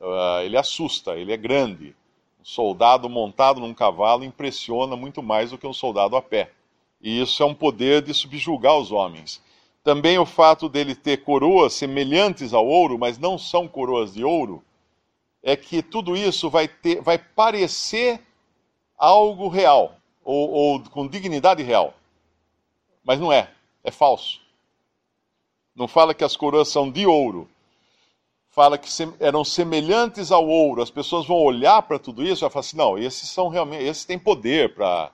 Uh, 0.00 0.40
ele 0.42 0.56
assusta, 0.56 1.16
ele 1.16 1.32
é 1.32 1.36
grande. 1.36 1.94
Um 2.40 2.44
soldado 2.44 3.08
montado 3.08 3.60
num 3.60 3.74
cavalo 3.74 4.24
impressiona 4.24 4.96
muito 4.96 5.22
mais 5.22 5.50
do 5.50 5.58
que 5.58 5.66
um 5.66 5.72
soldado 5.72 6.16
a 6.16 6.22
pé. 6.22 6.50
E 7.00 7.20
isso 7.20 7.42
é 7.42 7.46
um 7.46 7.54
poder 7.54 8.02
de 8.02 8.12
subjugar 8.12 8.76
os 8.76 8.92
homens. 8.92 9.42
Também 9.82 10.18
o 10.18 10.26
fato 10.26 10.68
dele 10.68 10.94
ter 10.94 11.24
coroas 11.24 11.72
semelhantes 11.72 12.52
ao 12.52 12.66
ouro, 12.66 12.98
mas 12.98 13.18
não 13.18 13.38
são 13.38 13.66
coroas 13.66 14.12
de 14.12 14.22
ouro, 14.22 14.62
é 15.42 15.56
que 15.56 15.82
tudo 15.82 16.16
isso 16.16 16.50
vai, 16.50 16.68
ter, 16.68 17.00
vai 17.00 17.16
parecer 17.16 18.20
algo 18.98 19.48
real, 19.48 19.96
ou, 20.22 20.50
ou 20.50 20.80
com 20.90 21.08
dignidade 21.08 21.62
real. 21.62 21.94
Mas 23.02 23.18
não 23.18 23.32
é, 23.32 23.50
é 23.82 23.90
falso. 23.90 24.40
Não 25.74 25.88
fala 25.88 26.12
que 26.12 26.24
as 26.24 26.36
coroas 26.36 26.68
são 26.68 26.90
de 26.90 27.06
ouro, 27.06 27.48
fala 28.50 28.76
que 28.76 28.90
eram 29.18 29.42
semelhantes 29.42 30.30
ao 30.30 30.46
ouro. 30.46 30.82
As 30.82 30.90
pessoas 30.90 31.26
vão 31.26 31.38
olhar 31.38 31.80
para 31.82 31.98
tudo 31.98 32.22
isso 32.22 32.44
e 32.44 32.50
falar 32.50 32.60
assim: 32.60 32.76
não, 32.76 32.98
esses 32.98 33.30
são 33.30 33.48
realmente, 33.48 33.84
esses 33.84 34.04
têm 34.04 34.18
poder 34.18 34.74
para 34.74 35.10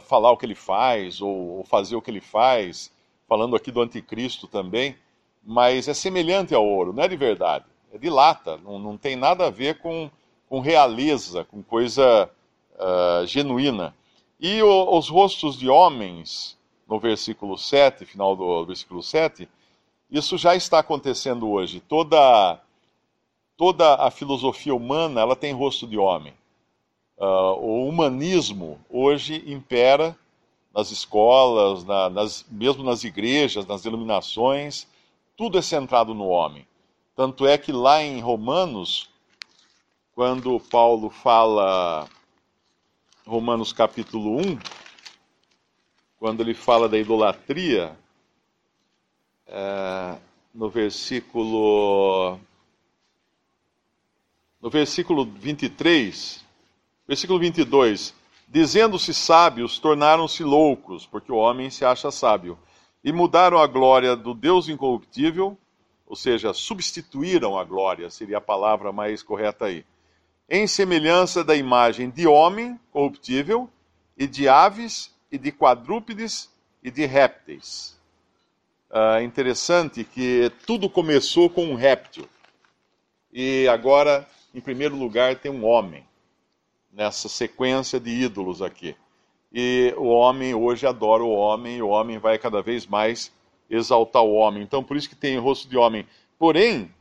falar 0.00 0.30
o 0.30 0.36
que 0.36 0.46
ele 0.46 0.54
faz 0.54 1.20
ou, 1.20 1.58
ou, 1.58 1.64
fazer 1.64 1.96
o 1.96 2.02
que 2.02 2.10
ele 2.10 2.20
faz. 2.20 2.92
Falando 3.28 3.56
aqui 3.56 3.70
do 3.70 3.80
anticristo 3.80 4.46
também, 4.46 4.96
mas 5.42 5.88
é 5.88 5.94
semelhante 5.94 6.54
ao 6.54 6.66
ouro, 6.66 6.92
não 6.92 7.02
é 7.02 7.08
de 7.08 7.16
verdade, 7.16 7.64
é 7.92 7.98
de 7.98 8.10
lata, 8.10 8.58
não, 8.58 8.78
não 8.78 8.96
tem 8.96 9.16
nada 9.16 9.46
a 9.46 9.50
ver 9.50 9.78
com, 9.78 10.10
com 10.48 10.60
realeza, 10.60 11.44
com 11.44 11.62
coisa 11.62 12.30
uh, 12.74 13.26
genuína. 13.26 13.94
E 14.38 14.62
o, 14.62 14.96
os 14.96 15.08
rostos 15.08 15.58
de 15.58 15.68
homens, 15.68 16.58
no 16.88 16.98
versículo 16.98 17.56
7, 17.56 18.04
final 18.04 18.36
do 18.36 18.66
versículo 18.66 19.02
7, 19.02 19.48
isso 20.10 20.36
já 20.36 20.54
está 20.54 20.78
acontecendo 20.78 21.48
hoje. 21.48 21.80
Toda, 21.80 22.60
toda 23.56 23.94
a 23.94 24.10
filosofia 24.10 24.74
humana 24.74 25.20
ela 25.20 25.34
tem 25.34 25.52
rosto 25.52 25.86
de 25.86 25.98
homem. 25.98 26.34
Uh, 27.16 27.54
o 27.60 27.88
humanismo 27.88 28.80
hoje 28.90 29.42
impera 29.46 30.16
nas 30.74 30.90
escolas, 30.90 31.84
na, 31.84 32.10
nas, 32.10 32.44
mesmo 32.50 32.82
nas 32.82 33.04
igrejas, 33.04 33.66
nas 33.66 33.82
denominações, 33.82 34.88
tudo 35.36 35.56
é 35.56 35.62
centrado 35.62 36.12
no 36.12 36.26
homem. 36.26 36.66
Tanto 37.14 37.46
é 37.46 37.56
que 37.56 37.70
lá 37.70 38.02
em 38.02 38.20
Romanos, 38.20 39.08
quando 40.14 40.58
Paulo 40.58 41.08
fala, 41.10 42.08
Romanos 43.24 43.72
capítulo 43.72 44.38
1, 44.38 44.58
quando 46.18 46.40
ele 46.40 46.54
fala 46.54 46.88
da 46.88 46.98
idolatria, 46.98 47.96
é, 49.46 50.16
no 50.52 50.68
versículo. 50.68 52.38
No 54.60 54.70
versículo 54.70 55.24
23, 55.24 56.43
versículo 57.06 57.38
22, 57.38 58.14
dizendo-se 58.48 59.12
sábios, 59.12 59.78
tornaram-se 59.78 60.42
loucos, 60.42 61.06
porque 61.06 61.30
o 61.30 61.36
homem 61.36 61.70
se 61.70 61.84
acha 61.84 62.10
sábio, 62.10 62.58
e 63.02 63.12
mudaram 63.12 63.58
a 63.58 63.66
glória 63.66 64.16
do 64.16 64.32
Deus 64.32 64.68
incorruptível, 64.68 65.58
ou 66.06 66.16
seja, 66.16 66.52
substituíram 66.54 67.58
a 67.58 67.64
glória, 67.64 68.08
seria 68.10 68.38
a 68.38 68.40
palavra 68.40 68.92
mais 68.92 69.22
correta 69.22 69.66
aí, 69.66 69.84
em 70.48 70.66
semelhança 70.66 71.42
da 71.42 71.54
imagem 71.54 72.10
de 72.10 72.26
homem 72.26 72.78
corruptível, 72.90 73.68
e 74.16 74.26
de 74.26 74.48
aves, 74.48 75.12
e 75.30 75.36
de 75.36 75.50
quadrúpedes, 75.50 76.50
e 76.82 76.90
de 76.90 77.04
répteis. 77.06 77.98
Uh, 78.90 79.20
interessante 79.24 80.04
que 80.04 80.52
tudo 80.66 80.88
começou 80.88 81.50
com 81.50 81.64
um 81.64 81.74
réptil. 81.74 82.28
E 83.32 83.66
agora, 83.66 84.28
em 84.54 84.60
primeiro 84.60 84.94
lugar, 84.94 85.34
tem 85.34 85.50
um 85.50 85.64
homem, 85.64 86.06
nessa 86.94 87.28
sequência 87.28 87.98
de 87.98 88.10
ídolos 88.10 88.62
aqui. 88.62 88.96
E 89.52 89.94
o 89.96 90.06
homem 90.06 90.54
hoje 90.54 90.86
adora 90.86 91.22
o 91.22 91.30
homem, 91.30 91.76
e 91.76 91.82
o 91.82 91.88
homem 91.88 92.18
vai 92.18 92.38
cada 92.38 92.62
vez 92.62 92.86
mais 92.86 93.32
exaltar 93.68 94.22
o 94.22 94.32
homem. 94.32 94.62
Então, 94.62 94.82
por 94.82 94.96
isso 94.96 95.08
que 95.08 95.16
tem 95.16 95.38
rosto 95.38 95.68
de 95.68 95.76
homem. 95.76 96.06
Porém, 96.38 96.92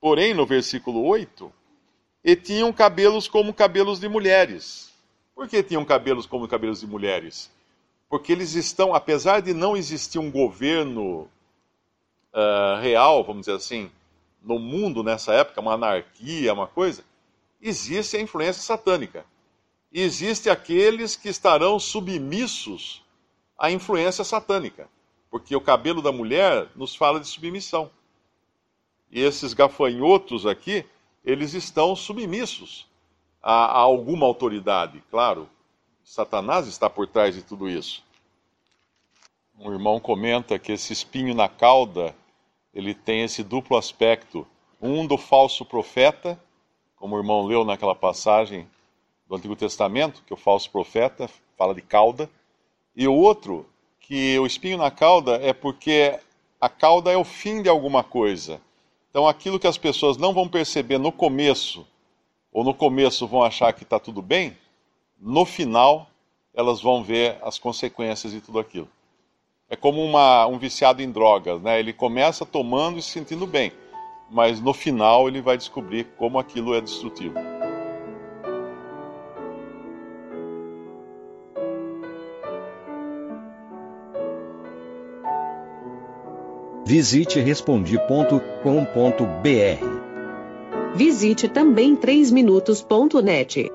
porém, 0.00 0.34
no 0.34 0.46
versículo 0.46 1.04
8, 1.04 1.52
e 2.22 2.36
tinham 2.36 2.72
cabelos 2.72 3.26
como 3.26 3.52
cabelos 3.52 3.98
de 3.98 4.08
mulheres. 4.08 4.92
Por 5.34 5.48
que 5.48 5.62
tinham 5.62 5.84
cabelos 5.84 6.26
como 6.26 6.46
cabelos 6.46 6.80
de 6.80 6.86
mulheres? 6.86 7.50
porque 8.10 8.32
eles 8.32 8.54
estão, 8.54 8.92
apesar 8.92 9.40
de 9.40 9.54
não 9.54 9.76
existir 9.76 10.18
um 10.18 10.32
governo 10.32 11.28
uh, 12.34 12.80
real, 12.82 13.22
vamos 13.22 13.42
dizer 13.42 13.54
assim, 13.54 13.88
no 14.42 14.58
mundo 14.58 15.04
nessa 15.04 15.32
época, 15.32 15.60
uma 15.60 15.74
anarquia, 15.74 16.52
uma 16.52 16.66
coisa, 16.66 17.04
existe 17.60 18.16
a 18.16 18.20
influência 18.20 18.62
satânica. 18.62 19.24
E 19.92 20.00
existe 20.00 20.48
aqueles 20.48 21.16
que 21.16 21.28
estarão 21.28 21.78
submissos 21.78 23.02
à 23.58 23.70
influência 23.70 24.24
satânica, 24.24 24.88
porque 25.30 25.54
o 25.54 25.60
cabelo 25.60 26.00
da 26.00 26.12
mulher 26.12 26.68
nos 26.76 26.94
fala 26.94 27.18
de 27.18 27.26
submissão. 27.26 27.90
E 29.10 29.20
esses 29.20 29.52
gafanhotos 29.52 30.46
aqui, 30.46 30.86
eles 31.24 31.54
estão 31.54 31.96
submissos 31.96 32.86
a, 33.42 33.52
a 33.52 33.78
alguma 33.78 34.26
autoridade, 34.26 35.02
claro, 35.10 35.48
Satanás 36.04 36.66
está 36.66 36.90
por 36.90 37.06
trás 37.06 37.34
de 37.34 37.42
tudo 37.42 37.68
isso. 37.68 38.02
Um 39.58 39.72
irmão 39.72 40.00
comenta 40.00 40.58
que 40.58 40.72
esse 40.72 40.92
espinho 40.92 41.34
na 41.34 41.48
cauda, 41.48 42.14
ele 42.74 42.94
tem 42.94 43.22
esse 43.22 43.42
duplo 43.42 43.76
aspecto, 43.76 44.46
um 44.80 45.06
do 45.06 45.16
falso 45.16 45.64
profeta, 45.64 46.40
como 47.00 47.16
o 47.16 47.18
irmão 47.18 47.46
leu 47.46 47.64
naquela 47.64 47.94
passagem 47.94 48.68
do 49.26 49.34
Antigo 49.34 49.56
Testamento, 49.56 50.22
que 50.26 50.34
o 50.34 50.36
falso 50.36 50.70
profeta 50.70 51.30
fala 51.56 51.74
de 51.74 51.80
cauda, 51.80 52.28
e 52.94 53.08
o 53.08 53.14
outro, 53.14 53.66
que 54.00 54.38
o 54.38 54.46
espinho 54.46 54.76
na 54.76 54.90
cauda 54.90 55.36
é 55.36 55.54
porque 55.54 56.20
a 56.60 56.68
cauda 56.68 57.10
é 57.10 57.16
o 57.16 57.24
fim 57.24 57.62
de 57.62 57.70
alguma 57.70 58.04
coisa. 58.04 58.60
Então, 59.08 59.26
aquilo 59.26 59.58
que 59.58 59.66
as 59.66 59.78
pessoas 59.78 60.18
não 60.18 60.34
vão 60.34 60.46
perceber 60.46 60.98
no 60.98 61.10
começo, 61.10 61.86
ou 62.52 62.62
no 62.62 62.74
começo 62.74 63.26
vão 63.26 63.42
achar 63.42 63.72
que 63.72 63.82
está 63.82 63.98
tudo 63.98 64.20
bem, 64.20 64.54
no 65.18 65.46
final 65.46 66.06
elas 66.52 66.82
vão 66.82 67.02
ver 67.02 67.38
as 67.42 67.58
consequências 67.58 68.32
de 68.32 68.42
tudo 68.42 68.58
aquilo. 68.58 68.88
É 69.70 69.76
como 69.76 70.04
uma, 70.04 70.46
um 70.46 70.58
viciado 70.58 71.00
em 71.00 71.10
drogas, 71.10 71.62
né? 71.62 71.78
Ele 71.78 71.92
começa 71.92 72.44
tomando 72.44 72.98
e 72.98 73.02
se 73.02 73.10
sentindo 73.10 73.46
bem, 73.46 73.72
mas 74.30 74.60
no 74.60 74.72
final 74.72 75.28
ele 75.28 75.40
vai 75.42 75.56
descobrir 75.56 76.06
como 76.16 76.38
aquilo 76.38 76.74
é 76.74 76.80
destrutivo. 76.80 77.34
Visite 86.86 87.38
respondi.com.br 87.38 88.40
Visite 90.94 91.48
também 91.48 91.94
3minutos.net. 91.94 93.69